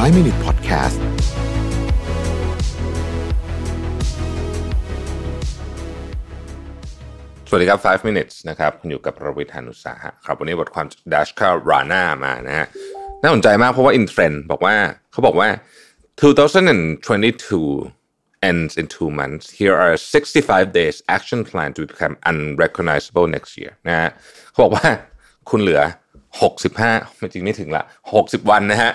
[0.00, 0.98] 5 Minute Podcast
[7.48, 12.66] สวัสดีครับ 5 minutes นะครับคุณอยู่กับประวิทยานุสาหะครับ วันนี้บทความดัชคาราน่ามานะฮะ
[13.22, 14.74] น่าสนใจมากเพราะว่า in trend บอกว่า
[15.12, 15.48] เขาบอกว่า
[16.20, 23.52] 2022 ends in two months here are 65 days action plan to become unrecognizable next
[23.60, 24.10] year นะฮะ
[24.50, 24.86] เขาบอกว่า
[25.50, 25.82] คุณเหลือ
[26.50, 27.82] 65ไม่จริงไม่ถึงละ
[28.16, 28.92] 60 วันนะฮะ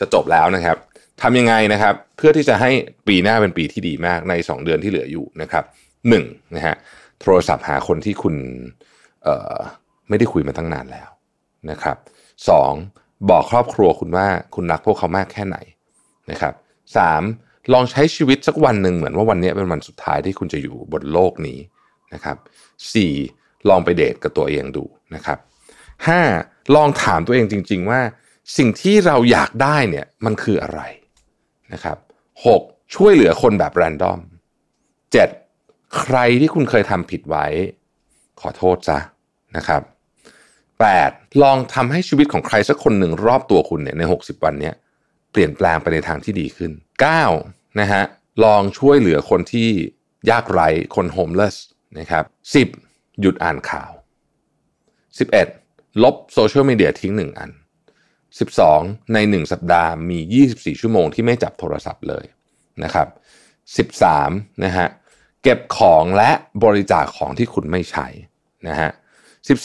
[0.00, 0.76] จะจบแล้วนะครับ
[1.22, 2.70] ทำยังไงนะครับ เพื่อที่จะให้
[3.08, 5.64] ปีหน้าเป็นปีที่ดีมากใน 2 เดือนที่เหลืออยู่นะครับ
[6.08, 6.24] หนึ่ง
[6.56, 6.74] นะฮะ
[7.20, 8.34] โทรศัพท์หาคนที่คุณ
[9.24, 9.56] เอ่อ
[10.08, 11.08] ไม่ได้คุยมาตั้งนานแล้ว
[11.70, 11.96] นะครับ
[12.48, 12.72] สอง
[13.30, 15.56] บอกครอบครัวคุณว่าคุณรักพวกเขามากแค่ไหน
[16.30, 16.54] นะครับ
[16.96, 17.22] สาม
[17.72, 21.58] ลองใช้ชีวิตสักวันหนึ่งเหมือนว่าวันนี้เป็นวันสุดท้ายที่คุณจะอยู่บนโลกนี้
[22.14, 22.36] นะครับ
[22.92, 23.12] สี่
[23.68, 24.84] ลองไปเดทกับตัวเองดู
[25.14, 25.38] นะครับ
[26.06, 26.20] ห้า
[26.74, 28.00] ลองถามตัวเองจริง ๆ ว่า
[28.56, 30.80] สิ่งที่เราอยากได้เนี่ยมันคืออะไร
[31.72, 31.98] นะครับ
[32.46, 32.62] หก
[32.94, 34.20] ช่วยเหลือคนแบบแรนดอม
[35.12, 35.28] เจ็ด
[35.98, 37.46] ใครที่คุณเคยทำผิดไว้
[38.40, 38.98] ขอโทษซะ
[39.56, 39.82] นะครับ
[40.62, 41.42] 8.
[41.42, 44.74] ลองทำให้ชีวิตของใครสักคนหนึ่งรอบตัวคุณเนี่ยใน 60 วันเนี้ย
[45.32, 46.72] เปลี่ยนแปลงไปในทางที่ดีขึ้น
[47.24, 47.80] 9.
[47.80, 48.02] นะฮะ
[48.44, 49.68] ลองช่วยเหลือคนที่
[50.30, 51.56] ยากไร้คนโฮมเลส
[51.98, 52.24] นะครับ
[52.72, 53.20] 10.
[53.20, 53.90] หยุดอ่านข่าว
[55.36, 56.02] 11.
[56.02, 57.50] ลบโซเชียลมีเดียทิ้ง1อัน
[58.38, 59.12] 12.
[59.14, 60.18] ใน 1 สัปดาห์มี
[60.50, 62.24] 24 ชั่วโมงที่ไม่จับโทรศัพท์เลย
[62.84, 63.08] นะครับ
[63.86, 64.64] 13.
[64.64, 64.88] นะฮะ
[65.42, 66.30] เก็บของและ
[66.64, 68.06] บริจาคของที่คุณไม่ใช้
[68.68, 68.90] นะฮะ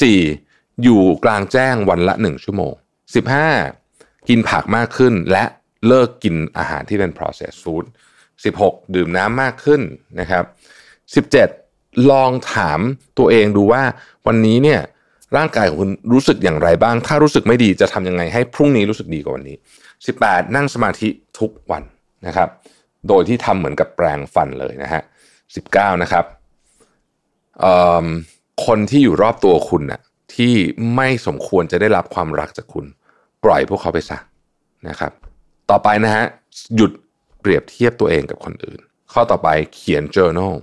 [0.04, 0.84] 14.
[0.84, 2.74] อยู่กลางแจ้งวันละ 1 ชั่วโมง
[3.52, 4.30] 15.
[4.30, 5.44] กินผักมากขึ้นและ
[5.88, 7.86] เลิกกินอาหารที่เป็น processed food
[8.40, 8.96] 16.
[8.96, 9.82] ดื่มน้ำมากขึ้น
[10.20, 10.44] นะครับ
[11.46, 12.12] 17.
[12.12, 12.80] ลองถาม
[13.18, 13.84] ตัวเองดูว่า
[14.28, 14.82] วันนี้เนี่ย
[15.38, 19.58] ร่างกายของคุณรู้สึกอย่างไรบ้าง ถ้ารู้สึกไม่ดีจะทำยังไงให้พรุ่งนี้รู้สึกดีกว่าวันนี้
[20.06, 20.56] 18.
[20.56, 21.84] นั่งสมาธิทุกวัน
[22.28, 22.50] นะครับ
[23.08, 25.02] โดยที่ทำเหมือนกับแปรงฟันเลยนะฮะ
[25.52, 26.26] 19 นะครับ
[28.66, 30.02] คนที่อยู่รอบตัวคุณน่ะ
[30.36, 30.54] ที่
[30.96, 32.86] ไม่สมควรจะได้รับความรักจากคุณ
[33.44, 34.18] ปล่อยพวกเขาไปซะ
[34.88, 35.12] นะครับ
[35.70, 36.24] ต่อไปนะฮะ
[36.76, 36.92] หยุด
[37.42, 38.80] เปรียบเทียบตัวเองกับคนอื่น
[39.14, 40.54] ข้อต่อไปเขียน journal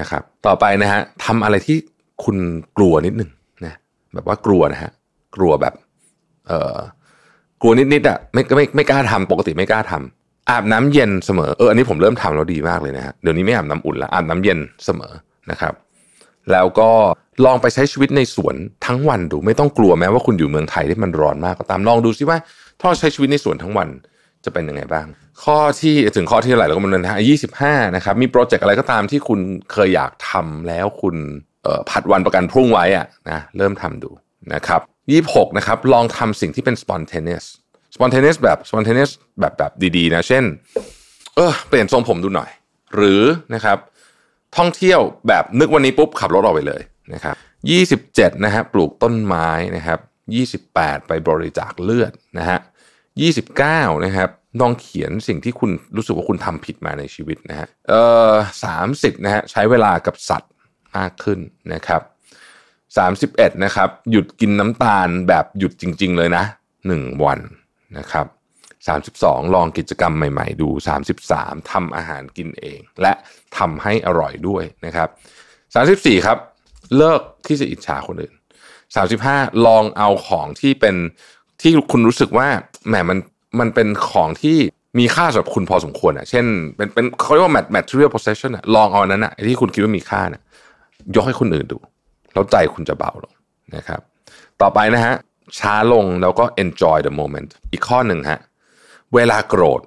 [0.00, 1.76] นะครับ ต่อไปนะฮะทำอะไรที่
[2.24, 2.36] คุณ
[2.76, 3.30] กลัวนิดหนึ่ง
[4.14, 4.92] แบบว่ากลัวนะฮะ
[5.36, 5.74] กลัวแบบ
[6.48, 6.78] เออ
[7.60, 15.12] กลัวนิดๆอะไม่ไม่ไม่กล้าทำปกติไม่กล้าทำอาบน้ำเย็นเสมอเอออันนี้ผมเริ่มทำแล้วดีมากเลยนะฮะเดี๋ยวนี้ไม่อาบน้ำอุ่นละอาบน้ำเย็นเสมอ
[15.50, 15.74] นะครับ
[16.52, 16.90] แล้วก็
[17.44, 18.54] ลองไปใช้ชีวิตในสวน
[18.86, 22.38] ทั้งวันดูไม่ต้องกลัวแม้ว่าคุณอยู่เมืองไทยที่มันร้อนมากก็ตามลองดูซิว่า
[22.80, 23.88] ถ้าใช้ชีวิตในสวนทั้งวัน
[24.44, 25.06] จะเป็นยังไงบ้าง
[25.44, 29.40] ข้อที่ถึงข้อที่เท่าไหร่แล้วก็มันนะฮะยี่สิบห้านะครับ มีโปรเจกต์อะไรก็ตามที่คุณ
[29.72, 31.16] เคยอยากทำแล้วคุณ
[31.90, 34.10] ผัดวันประกันพรุ่งไว้อะนะเริ่มทำดู
[34.54, 37.46] นะครับยี่หกนะครับลองทำสิ่งที่เป็น spontaneous
[37.94, 39.10] spontaneous แบบ spontaneous
[39.40, 40.44] แบบแบบดีๆนะเช่น
[41.36, 42.50] เออเปลี่ยนทรงผมดูหน่อย
[42.94, 43.22] หรือ
[43.54, 43.78] นะครับ
[44.56, 46.82] ท่องเที่ยวแบบนึกวันนี้ปุ๊บขับรถออกไปเลย
[47.14, 47.36] นะครับ
[47.70, 49.98] ยี่สิบเจ็ดนะฮะปลูกต้นไม้นะครับ
[50.34, 52.58] ยี่สิบแปดไปบริจาคเลือดนะฮะ
[53.20, 54.28] ยี่สิบเก้านะครับ
[54.60, 58.32] ลองเขียนสิ่งที่คุณรู้สึกว่าคุณทำผิดมาในชีวิตนะฮะเอ่อ
[58.64, 60.50] สามสิบนะฮะใช้เวลากับสัตว์
[60.96, 61.38] มากขึ้น
[61.74, 62.02] นะครับ
[62.96, 66.44] สามสิบเอ็ดนะครับหยุดกินน้ำตาลแบบหยุดจริง ๆ เลยนะ
[66.86, 67.40] หนึ่งวัน
[67.98, 68.26] นะครับ
[69.10, 70.68] 32 ลองกิจกรรมใหม่ๆ ดู
[71.18, 73.12] 33ทำอาหารกินเอง และ
[73.58, 75.08] ทำให้อร่อยด้วยนะครับ
[75.66, 76.38] 34 ครับ
[76.96, 78.34] เลิกที่จะอิจฉาคนอื่น
[78.98, 80.96] 35 ลองเอาของที่เป็น
[81.62, 82.48] ที่คุณรู้สึกว่า
[82.88, 83.18] แหมมัน
[83.60, 84.56] มันเป็นของที่
[84.98, 86.44] มีค่าสำหรับคุณพอสมควรอะเช่น
[86.76, 90.42] เป็นเป็นเขาเรียกว่า material possession อะลองเอานั้นอะที่คุณคิดว่ามีค่าเนี่ย
[91.14, 91.78] ยกให้คนอื่นดู
[92.32, 93.34] แล้วใจคุณจะเบาลง
[93.76, 94.00] นะครับ
[94.60, 95.14] ต่อไปนะฮะ
[95.58, 98.40] ช้าลงแล้วก็ enjoy the moment อีกข้อหนึ่งฮะ
[99.14, 99.80] เวลาโกรธ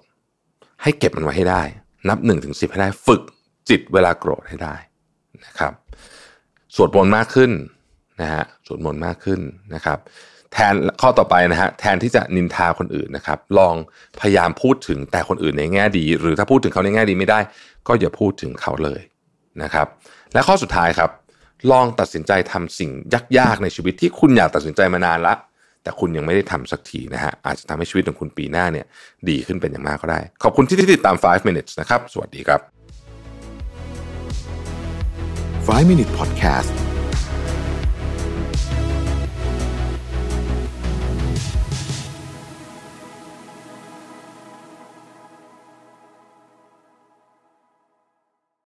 [0.83, 1.61] ให้เก็บมันไว้ให้ได้
[2.09, 3.21] นับ1นถึงสิให้ได้ฝึก
[3.69, 4.75] จิตเวลาโกรธให้ได้
[5.45, 5.73] นะครับ
[6.75, 7.51] สวดมนต์มากขึ้น
[8.21, 9.39] นะฮะสวดมนต์มากขึ้น
[9.75, 9.99] นะครับ
[10.53, 13.75] แทนข้อต่อไปนะฮะแทนที่จะนินทาคนอื่นนะครับ ลอง
[14.19, 17.39] พยายามพูดถึงแต่คนอื่นในแง่ดี หรือถ้าพูดถึงเขาในแง่ดีไม่ได้
[17.87, 19.01] ก็อย่าพูดถึงเขาเลย
[19.63, 19.87] นะครับ
[20.33, 21.09] และข้อสุดท้ายครับ
[21.71, 22.91] ลองตัดสินใจทำสิ่ง
[23.37, 25.33] ยากๆในชีวิตที่คุณอยากตัดสินใจมานานละ
[25.83, 28.85] แต่คุณยังไม่ได้ทำสักทีนะฮะอาจจะทำให้ชีวิตของคุณปีหน้าเนี่ย
[29.29, 32.61] ดีขึ้นเป็นอย่างมากก็ได้ ขอบคุณที่ติดตาม 5 minutes นะครับ สวัสดีครับ
[35.67, 36.82] 5 Minute Podcast